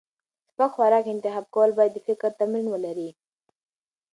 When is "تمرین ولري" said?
2.39-3.09